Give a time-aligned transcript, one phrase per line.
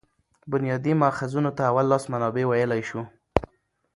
[0.51, 3.01] بنیادي ماخذونو ته اول لاس منابع ویلای سو.